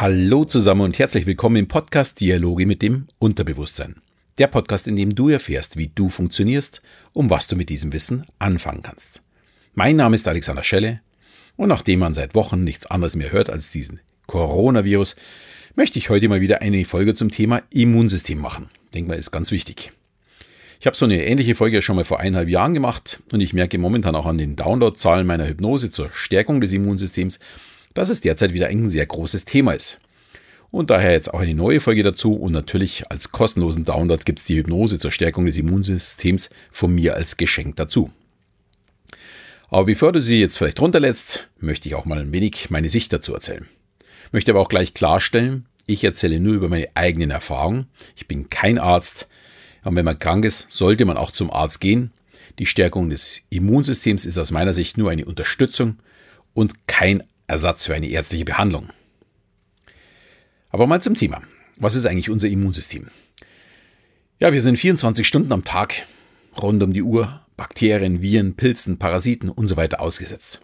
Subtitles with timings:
[0.00, 3.96] Hallo zusammen und herzlich willkommen im Podcast Dialoge mit dem Unterbewusstsein.
[4.38, 6.82] Der Podcast, in dem du erfährst, wie du funktionierst
[7.14, 9.22] und was du mit diesem Wissen anfangen kannst.
[9.74, 11.00] Mein Name ist Alexander Schelle
[11.56, 15.16] und nachdem man seit Wochen nichts anderes mehr hört als diesen Coronavirus,
[15.74, 18.70] möchte ich heute mal wieder eine Folge zum Thema Immunsystem machen.
[18.94, 19.90] Denke mal, ist ganz wichtig.
[20.78, 23.78] Ich habe so eine ähnliche Folge schon mal vor eineinhalb Jahren gemacht und ich merke
[23.78, 27.40] momentan auch an den Downloadzahlen meiner Hypnose zur Stärkung des Immunsystems,
[27.94, 30.00] dass es derzeit wieder ein sehr großes Thema ist.
[30.70, 34.44] Und daher jetzt auch eine neue Folge dazu und natürlich als kostenlosen Download gibt es
[34.44, 38.10] die Hypnose zur Stärkung des Immunsystems von mir als Geschenk dazu.
[39.70, 43.12] Aber bevor du sie jetzt vielleicht runterlädst, möchte ich auch mal ein wenig meine Sicht
[43.12, 43.66] dazu erzählen.
[44.32, 47.86] Möchte aber auch gleich klarstellen, ich erzähle nur über meine eigenen Erfahrungen.
[48.14, 49.28] Ich bin kein Arzt.
[49.84, 52.12] Und wenn man krank ist, sollte man auch zum Arzt gehen.
[52.58, 55.96] Die Stärkung des Immunsystems ist aus meiner Sicht nur eine Unterstützung
[56.52, 58.90] und kein Ersatz für eine ärztliche Behandlung.
[60.70, 61.42] Aber mal zum Thema.
[61.76, 63.08] Was ist eigentlich unser Immunsystem?
[64.38, 66.06] Ja, wir sind 24 Stunden am Tag
[66.60, 70.60] rund um die Uhr Bakterien, Viren, Pilzen, Parasiten und so weiter ausgesetzt.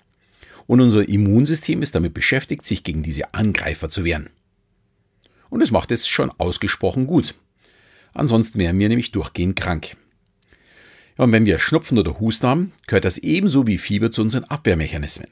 [0.67, 4.31] Und unser Immunsystem ist damit beschäftigt, sich gegen diese Angreifer zu wehren.
[5.51, 7.35] Und es macht es schon ausgesprochen gut.
[8.13, 9.97] Ansonsten wären wir nämlich durchgehend krank.
[11.17, 15.29] Und wenn wir Schnupfen oder Husten haben, gehört das ebenso wie Fieber zu unseren Abwehrmechanismen.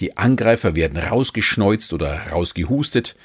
[0.00, 3.16] Die Angreifer werden rausgeschneuzt oder rausgehustet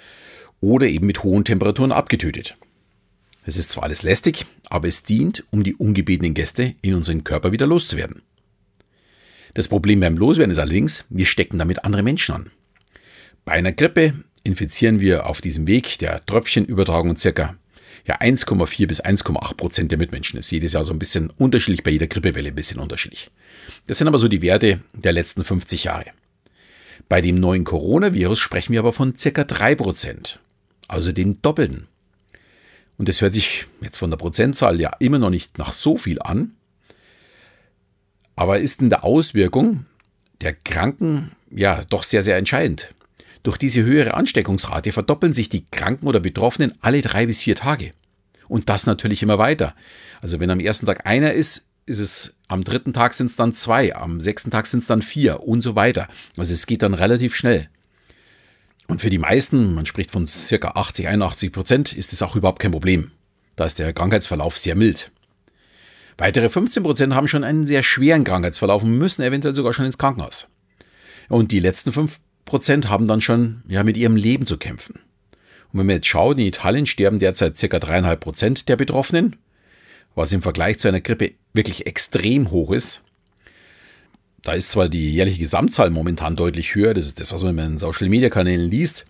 [0.61, 2.55] oder eben mit hohen Temperaturen abgetötet.
[3.45, 7.51] Es ist zwar alles lästig, aber es dient, um die ungebetenen Gäste in unseren Körper
[7.51, 8.21] wieder loszuwerden.
[9.55, 12.51] Das Problem beim Loswerden ist allerdings, wir stecken damit andere Menschen an.
[13.45, 17.55] Bei einer Grippe infizieren wir auf diesem Weg der Tröpfchenübertragung circa
[18.05, 20.37] ja, 1,4 bis 1,8 Prozent der Mitmenschen.
[20.37, 23.29] Das ist jedes Jahr so ein bisschen unterschiedlich, bei jeder Grippewelle ein bisschen unterschiedlich.
[23.87, 26.05] Das sind aber so die Werte der letzten 50 Jahre.
[27.09, 30.37] Bei dem neuen Coronavirus sprechen wir aber von circa 3%,
[30.87, 31.87] also dem Doppelten.
[32.99, 36.21] Und das hört sich jetzt von der Prozentzahl ja immer noch nicht nach so viel
[36.21, 36.51] an,
[38.35, 39.85] aber ist in der Auswirkung
[40.41, 42.93] der Kranken ja doch sehr, sehr entscheidend.
[43.41, 47.91] Durch diese höhere Ansteckungsrate verdoppeln sich die Kranken oder Betroffenen alle drei bis vier Tage.
[48.47, 49.75] Und das natürlich immer weiter.
[50.21, 53.53] Also wenn am ersten Tag einer ist, ist es am dritten Tag sind es dann
[53.53, 56.07] zwei, am sechsten Tag sind es dann vier und so weiter.
[56.35, 57.69] Also es geht dann relativ schnell.
[58.87, 62.59] Und für die meisten, man spricht von circa 80, 81 Prozent, ist es auch überhaupt
[62.59, 63.11] kein Problem.
[63.55, 65.11] Da ist der Krankheitsverlauf sehr mild.
[66.17, 69.99] Weitere 15 Prozent haben schon einen sehr schweren Krankheitsverlauf und müssen eventuell sogar schon ins
[69.99, 70.47] Krankenhaus.
[71.29, 74.95] Und die letzten 5 Prozent haben dann schon ja, mit ihrem Leben zu kämpfen.
[75.71, 79.35] Und wenn wir jetzt schauen, in Italien sterben derzeit circa 3,5 Prozent der Betroffenen
[80.19, 83.03] was im Vergleich zu einer Grippe wirklich extrem hoch ist.
[84.43, 87.57] Da ist zwar die jährliche Gesamtzahl momentan deutlich höher, das ist das, was man in
[87.57, 89.05] den Social-Media-Kanälen liest,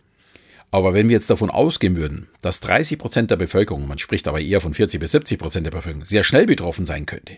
[0.69, 4.39] aber wenn wir jetzt davon ausgehen würden, dass 30 Prozent der Bevölkerung, man spricht aber
[4.39, 7.37] eher von 40 bis 70 Prozent der Bevölkerung, sehr schnell betroffen sein könnte,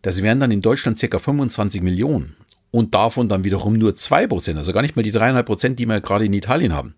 [0.00, 1.18] das wären dann in Deutschland ca.
[1.18, 2.36] 25 Millionen
[2.70, 6.00] und davon dann wiederum nur 2%, also gar nicht mal die 3,5%, Prozent, die wir
[6.00, 6.94] gerade in Italien haben.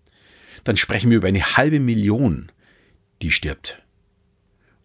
[0.63, 2.53] Dann sprechen wir über eine halbe Million,
[3.23, 3.83] die stirbt.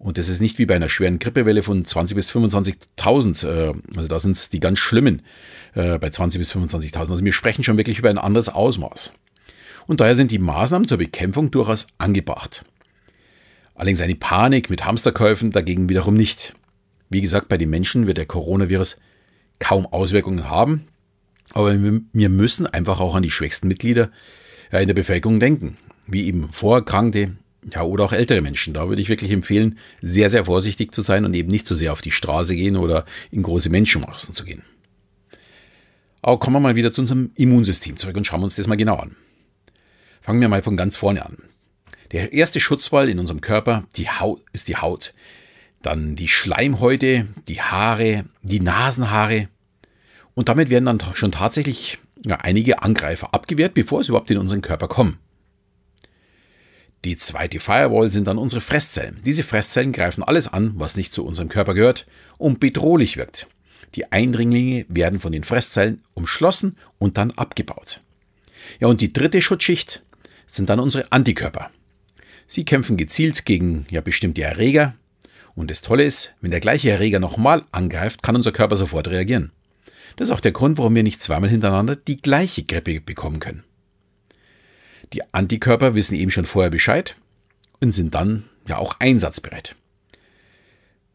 [0.01, 3.47] Und das ist nicht wie bei einer schweren Grippewelle von 20.000 bis 25.000.
[3.47, 5.21] Äh, also da sind es die ganz schlimmen
[5.75, 6.97] äh, bei 20.000 bis 25.000.
[6.97, 9.11] Also wir sprechen schon wirklich über ein anderes Ausmaß.
[9.85, 12.65] Und daher sind die Maßnahmen zur Bekämpfung durchaus angebracht.
[13.75, 16.55] Allerdings eine Panik mit Hamsterkäufen dagegen wiederum nicht.
[17.11, 18.97] Wie gesagt, bei den Menschen wird der Coronavirus
[19.59, 20.87] kaum Auswirkungen haben.
[21.53, 24.09] Aber wir müssen einfach auch an die schwächsten Mitglieder
[24.71, 27.33] in der Bevölkerung denken, wie eben Vorerkrankte,
[27.69, 28.73] ja, oder auch ältere Menschen.
[28.73, 31.79] Da würde ich wirklich empfehlen, sehr, sehr vorsichtig zu sein und eben nicht zu so
[31.79, 34.63] sehr auf die Straße gehen oder in große Menschenmassen zu gehen.
[36.21, 38.97] Aber kommen wir mal wieder zu unserem Immunsystem zurück und schauen uns das mal genau
[38.97, 39.15] an.
[40.21, 41.37] Fangen wir mal von ganz vorne an.
[42.11, 45.13] Der erste Schutzwall in unserem Körper, die Haut, ist die Haut.
[45.81, 49.47] Dann die Schleimhäute, die Haare, die Nasenhaare.
[50.35, 54.61] Und damit werden dann schon tatsächlich ja, einige Angreifer abgewehrt, bevor es überhaupt in unseren
[54.61, 55.17] Körper kommen.
[57.03, 59.19] Die zweite Firewall sind dann unsere Fresszellen.
[59.25, 62.05] Diese Fresszellen greifen alles an, was nicht zu unserem Körper gehört
[62.37, 63.47] und bedrohlich wirkt.
[63.95, 68.01] Die Eindringlinge werden von den Fresszellen umschlossen und dann abgebaut.
[68.79, 70.03] Ja, und die dritte Schutzschicht
[70.45, 71.71] sind dann unsere Antikörper.
[72.47, 74.95] Sie kämpfen gezielt gegen ja bestimmte Erreger.
[75.55, 79.51] Und das Tolle ist, wenn der gleiche Erreger nochmal angreift, kann unser Körper sofort reagieren.
[80.17, 83.63] Das ist auch der Grund, warum wir nicht zweimal hintereinander die gleiche Grippe bekommen können.
[85.13, 87.15] Die Antikörper wissen eben schon vorher Bescheid
[87.79, 89.75] und sind dann ja auch einsatzbereit.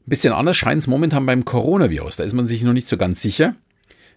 [0.06, 2.16] Ein bisschen anders scheint es momentan beim Coronavirus.
[2.16, 3.56] Da ist man sich noch nicht so ganz sicher.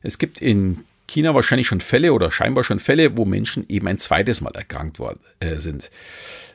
[0.02, 3.98] Es gibt in China wahrscheinlich schon Fälle oder scheinbar schon Fälle, wo Menschen eben ein
[3.98, 5.90] zweites Mal erkrankt worden, äh, sind.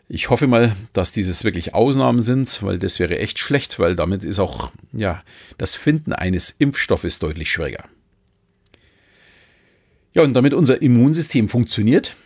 [0.08, 4.22] Ich hoffe mal, dass dieses wirklich Ausnahmen sind, weil das wäre echt schlecht, weil damit
[4.22, 5.22] ist auch ja,
[5.58, 7.84] das Finden eines Impfstoffes deutlich schwieriger.
[10.12, 12.16] Ja, und damit unser Immunsystem funktioniert,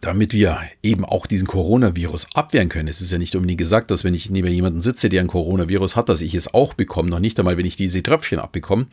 [0.00, 2.88] damit wir eben auch diesen Coronavirus abwehren können.
[2.88, 5.96] Es ist ja nicht unbedingt gesagt, dass wenn ich neben jemanden sitze, der ein Coronavirus
[5.96, 7.10] hat, dass ich es auch bekomme.
[7.10, 8.86] Noch nicht einmal, wenn ich diese Tröpfchen abbekomme,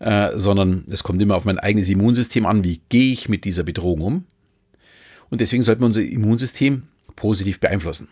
[0.00, 2.64] äh, sondern es kommt immer auf mein eigenes Immunsystem an.
[2.64, 4.24] Wie gehe ich mit dieser Bedrohung um?
[5.30, 6.84] Und deswegen sollten wir unser Immunsystem
[7.14, 8.08] positiv beeinflussen.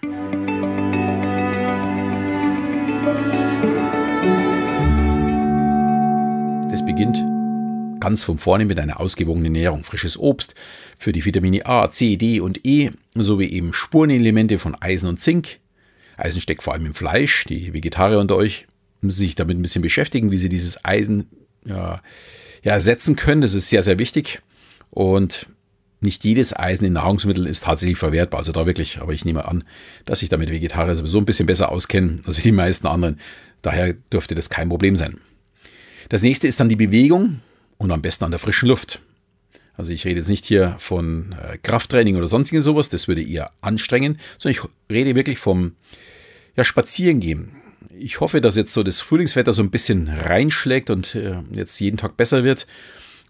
[8.10, 9.84] Ganz von vorne mit einer ausgewogenen Ernährung.
[9.84, 10.56] Frisches Obst
[10.98, 15.60] für die Vitamine A, C, D und E sowie eben Spurenelemente von Eisen und Zink.
[16.16, 17.44] Eisen steckt vor allem im Fleisch.
[17.44, 18.66] Die Vegetarier unter euch
[19.00, 21.28] müssen sich damit ein bisschen beschäftigen, wie sie dieses Eisen
[21.64, 22.02] ja,
[22.64, 23.42] ja, ersetzen können.
[23.42, 24.40] Das ist sehr, sehr wichtig.
[24.90, 25.46] Und
[26.00, 28.38] nicht jedes Eisen in Nahrungsmitteln ist tatsächlich verwertbar.
[28.38, 29.62] Also da wirklich, aber ich nehme an,
[30.04, 33.20] dass sich damit Vegetarier sowieso ein bisschen besser auskennen als die meisten anderen.
[33.62, 35.18] Daher dürfte das kein Problem sein.
[36.08, 37.38] Das nächste ist dann die Bewegung
[37.80, 39.00] und am besten an der frischen Luft.
[39.74, 43.50] Also ich rede jetzt nicht hier von äh, Krafttraining oder sonstigen sowas, das würde eher
[43.62, 45.72] anstrengen, sondern ich rede wirklich vom
[46.56, 47.52] ja, Spazierengehen.
[47.98, 51.96] Ich hoffe, dass jetzt so das Frühlingswetter so ein bisschen reinschlägt und äh, jetzt jeden
[51.96, 52.66] Tag besser wird.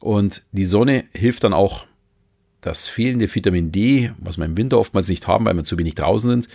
[0.01, 1.87] Und die Sonne hilft dann auch,
[2.61, 5.95] das fehlende Vitamin D, was wir im Winter oftmals nicht haben, weil wir zu wenig
[5.95, 6.49] draußen sind,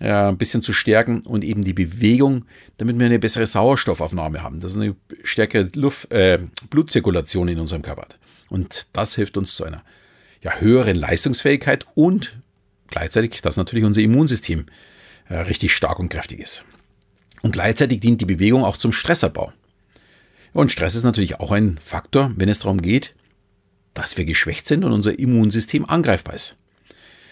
[0.00, 2.44] äh, ein bisschen zu stärken und eben die Bewegung,
[2.78, 4.60] damit wir eine bessere Sauerstoffaufnahme haben.
[4.60, 6.38] Das ist eine stärkere Luft, äh,
[6.76, 8.06] Blutzirkulation in unserem Körper.
[8.50, 9.82] Und das hilft uns zu einer
[10.42, 12.38] ja, höheren Leistungsfähigkeit und
[12.88, 14.66] gleichzeitig, dass natürlich unser Immunsystem
[15.30, 16.64] äh, richtig stark und kräftig ist.
[17.40, 19.52] Und gleichzeitig dient die Bewegung auch zum Stressabbau.
[20.52, 23.14] Und Stress ist natürlich auch ein Faktor, wenn es darum geht,
[23.94, 26.56] dass wir geschwächt sind und unser Immunsystem angreifbar ist.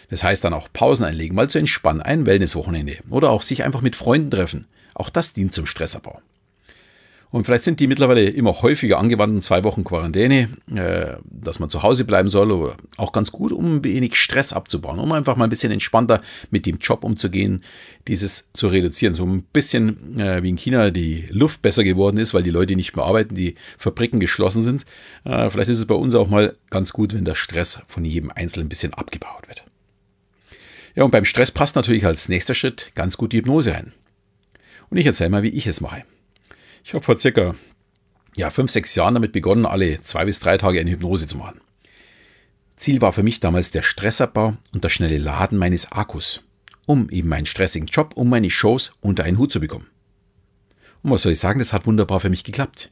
[0.09, 3.83] Das heißt dann auch Pausen einlegen, mal zu entspannen, ein Wellnesswochenende oder auch sich einfach
[3.83, 4.67] mit Freunden treffen.
[4.95, 6.23] Auch das dient zum Stressabbau.
[7.35, 11.83] Und vielleicht sind die mittlerweile immer häufiger angewandten zwei Wochen Quarantäne, äh, dass man zu
[11.83, 15.43] Hause bleiben soll, oder auch ganz gut, um ein wenig Stress abzubauen, um einfach mal
[15.43, 16.23] ein bisschen entspannter
[16.53, 17.65] mit dem Job umzugehen,
[18.07, 19.15] dieses zu reduzieren.
[19.15, 22.77] So ein bisschen äh, wie in China die Luft besser geworden ist, weil die Leute
[22.77, 24.87] nicht mehr arbeiten, die Fabriken geschlossen sind.
[25.25, 28.31] Äh, vielleicht ist es bei uns auch mal ganz gut, wenn der Stress von jedem
[28.31, 29.65] Einzelnen ein bisschen abgebaut wird.
[30.95, 33.93] Ja, und beim Stress passt natürlich als nächster Schritt ganz gut die Hypnose rein.
[34.89, 36.05] Und ich erzähle mal, wie ich es mache.
[36.85, 37.55] Ich habe vor circa
[38.37, 41.61] ja, fünf, sechs Jahren damit begonnen, alle zwei bis drei Tage eine Hypnose zu machen.
[42.77, 46.43] Ziel war für mich damals der Stressabbau und das schnelle Laden meines Akkus,
[46.85, 49.87] um eben meinen stressigen Job und meine Shows unter einen Hut zu bekommen.
[51.03, 52.91] Und was soll ich sagen, das hat wunderbar für mich geklappt.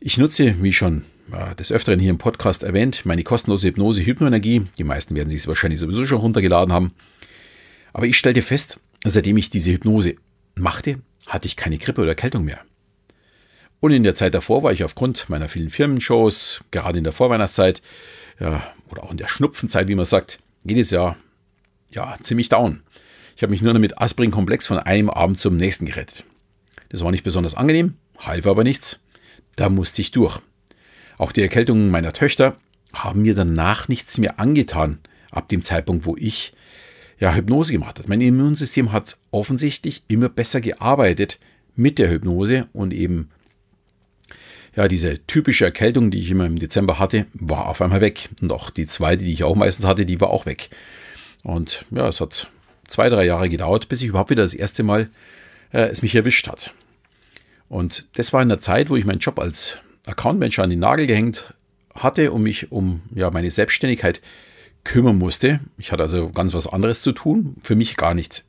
[0.00, 1.04] Ich nutze, wie schon
[1.58, 4.64] des Öfteren hier im Podcast erwähnt, meine kostenlose Hypnose Hypnoenergie.
[4.78, 6.92] Die meisten werden sich es wahrscheinlich sowieso schon runtergeladen haben.
[7.92, 10.14] Aber ich stellte fest, seitdem ich diese Hypnose
[10.54, 12.60] machte, hatte ich keine Grippe oder Erkältung mehr.
[13.80, 17.82] Und in der Zeit davor war ich aufgrund meiner vielen Firmenshows, gerade in der Vorweihnachtszeit,
[18.40, 21.16] ja, oder auch in der Schnupfenzeit, wie man sagt, jedes Jahr
[21.90, 22.82] ja, ziemlich down.
[23.36, 26.24] Ich habe mich nur noch mit Aspirin-Komplex von einem Abend zum nächsten gerettet.
[26.88, 29.00] Das war nicht besonders angenehm, half aber nichts.
[29.56, 30.40] Da musste ich durch.
[31.18, 32.56] Auch die Erkältungen meiner Töchter
[32.92, 36.52] haben mir danach nichts mehr angetan, ab dem Zeitpunkt, wo ich
[37.18, 38.08] ja, Hypnose gemacht habe.
[38.08, 41.38] Mein Immunsystem hat offensichtlich immer besser gearbeitet
[41.74, 43.30] mit der Hypnose und eben
[44.74, 48.28] ja, diese typische Erkältung, die ich immer im Dezember hatte, war auf einmal weg.
[48.42, 50.68] Und auch die zweite, die ich auch meistens hatte, die war auch weg.
[51.42, 52.50] Und ja, es hat
[52.86, 55.08] zwei, drei Jahre gedauert, bis ich überhaupt wieder das erste Mal
[55.72, 56.74] äh, es mich erwischt hat.
[57.68, 61.06] Und das war in der Zeit, wo ich meinen Job als Accountmanager an den Nagel
[61.06, 61.54] gehängt
[61.94, 64.20] hatte und mich um ja, meine Selbstständigkeit
[64.86, 65.60] kümmern musste.
[65.78, 67.56] Ich hatte also ganz was anderes zu tun.
[67.62, 68.44] Für mich gar nicht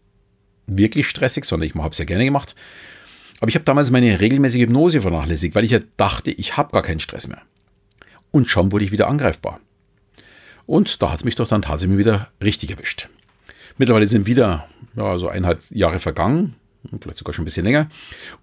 [0.68, 2.56] wirklich stressig, sondern ich habe es ja gerne gemacht.
[3.40, 6.82] Aber ich habe damals meine regelmäßige Hypnose vernachlässigt, weil ich ja dachte, ich habe gar
[6.82, 7.42] keinen Stress mehr.
[8.32, 9.60] Und schon wurde ich wieder angreifbar.
[10.66, 13.10] Und da hat es mich doch dann tatsächlich wieder richtig erwischt.
[13.78, 16.56] Mittlerweile sind wieder ja, so eineinhalb Jahre vergangen
[17.02, 17.90] vielleicht sogar schon ein bisschen länger.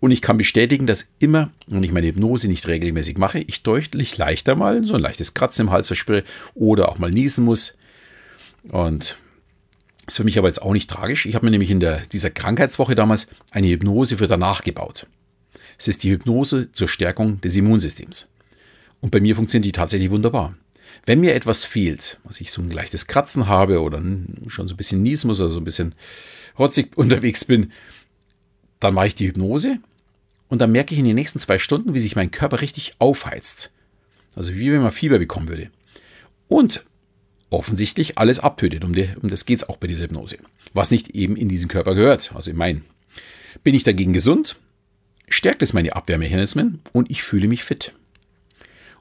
[0.00, 4.16] Und ich kann bestätigen, dass immer, wenn ich meine Hypnose nicht regelmäßig mache, ich deutlich
[4.18, 6.24] leichter mal so ein leichtes Kratzen im Hals verspüre
[6.54, 7.76] oder auch mal niesen muss.
[8.68, 9.18] Und
[10.06, 11.26] ist für mich aber jetzt auch nicht tragisch.
[11.26, 15.06] Ich habe mir nämlich in der, dieser Krankheitswoche damals eine Hypnose für danach gebaut.
[15.78, 18.28] Es ist die Hypnose zur Stärkung des Immunsystems.
[19.00, 20.54] Und bei mir funktioniert die tatsächlich wunderbar.
[21.06, 24.00] Wenn mir etwas fehlt, also ich so ein leichtes Kratzen habe oder
[24.46, 25.94] schon so ein bisschen niesen muss oder so ein bisschen
[26.58, 27.72] rotzig unterwegs bin,
[28.80, 29.78] dann mache ich die Hypnose
[30.48, 33.72] und dann merke ich in den nächsten zwei Stunden, wie sich mein Körper richtig aufheizt.
[34.36, 35.70] Also wie wenn man Fieber bekommen würde.
[36.48, 36.84] Und
[37.54, 38.84] offensichtlich alles abtötet.
[38.84, 40.38] Um, die, um das geht es auch bei dieser Hypnose.
[40.72, 42.84] Was nicht eben in diesen Körper gehört, also in meinen.
[43.62, 44.56] Bin ich dagegen gesund,
[45.28, 47.92] stärkt es meine Abwehrmechanismen und ich fühle mich fit.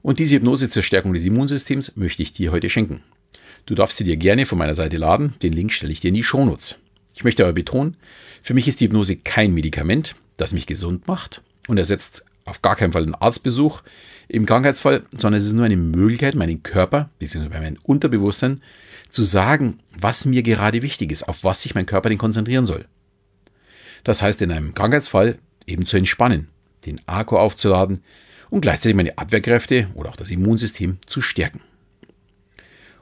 [0.01, 3.01] Und diese Hypnose zur Stärkung des Immunsystems möchte ich dir heute schenken.
[3.65, 6.15] Du darfst sie dir gerne von meiner Seite laden, den Link stelle ich dir in
[6.15, 6.79] die Shownotes.
[7.15, 7.95] Ich möchte aber betonen,
[8.41, 12.75] für mich ist die Hypnose kein Medikament, das mich gesund macht und ersetzt auf gar
[12.75, 13.81] keinen Fall einen Arztbesuch
[14.33, 17.49] im Krankheitsfall, sondern es ist nur eine Möglichkeit, meinen Körper bzw.
[17.49, 18.61] mein Unterbewusstsein
[19.09, 22.85] zu sagen, was mir gerade wichtig ist, auf was sich mein Körper denn konzentrieren soll.
[24.03, 25.37] Das heißt, in einem Krankheitsfall
[25.67, 26.47] eben zu entspannen,
[26.83, 27.99] den Akku aufzuladen
[28.49, 31.61] und gleichzeitig meine Abwehrkräfte oder auch das Immunsystem zu stärken.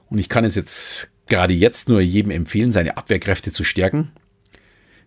[0.10, 4.12] Und ich kann es jetzt gerade jetzt nur jedem empfehlen, seine Abwehrkräfte zu stärken.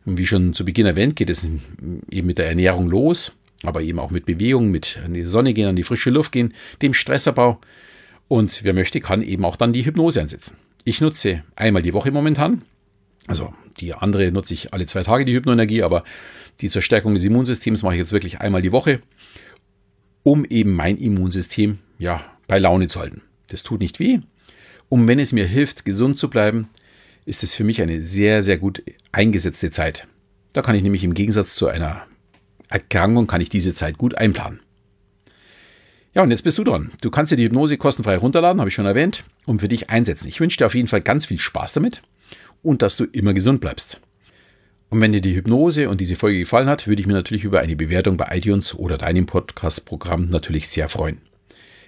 [0.06, 3.32] Und wie schon zu Beginn erwähnt, geht es eben mit der Ernährung los,
[3.64, 6.54] aber eben auch mit Bewegung, mit an die Sonne gehen, an die frische Luft gehen,
[6.82, 7.60] dem Stressabbau.
[8.28, 10.56] Und wer möchte, kann eben auch dann die Hypnose einsetzen.
[10.84, 12.62] Ich nutze einmal die Woche momentan.
[13.26, 16.04] Also die andere nutze ich alle zwei Tage, die Hypnoenergie, aber
[16.60, 19.00] die zur Stärkung des Immunsystems mache ich jetzt wirklich einmal die Woche,
[20.22, 23.22] um eben mein Immunsystem ja bei Laune zu halten.
[23.48, 24.20] Das tut nicht weh.
[24.88, 26.68] Und wenn es mir hilft, gesund zu bleiben,
[27.24, 30.06] ist es für mich eine sehr, sehr gut eingesetzte Zeit.
[30.52, 32.06] Da kann ich nämlich im Gegensatz zu einer
[32.74, 34.60] Erkrankung, kann ich diese Zeit gut einplanen.
[36.12, 36.90] Ja, und jetzt bist du dran.
[37.00, 40.28] Du kannst dir die Hypnose kostenfrei runterladen, habe ich schon erwähnt, und für dich einsetzen.
[40.28, 42.02] Ich wünsche dir auf jeden Fall ganz viel Spaß damit
[42.62, 44.00] und dass du immer gesund bleibst.
[44.90, 47.60] Und wenn dir die Hypnose und diese Folge gefallen hat, würde ich mir natürlich über
[47.60, 51.20] eine Bewertung bei iTunes oder deinem Podcast-Programm natürlich sehr freuen.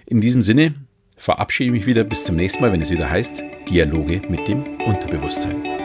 [0.05, 0.75] In diesem Sinne
[1.15, 4.79] verabschiede ich mich wieder bis zum nächsten Mal, wenn es wieder heißt Dialoge mit dem
[4.85, 5.76] Unterbewusstsein.